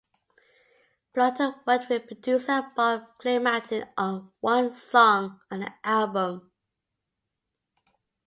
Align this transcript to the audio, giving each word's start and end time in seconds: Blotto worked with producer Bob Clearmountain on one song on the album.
Blotto 1.13 1.61
worked 1.67 1.87
with 1.87 2.07
producer 2.07 2.71
Bob 2.75 3.03
Clearmountain 3.21 3.87
on 3.95 4.31
one 4.39 4.71
song 4.73 5.41
on 5.51 5.59
the 5.59 5.71
album. 5.83 6.51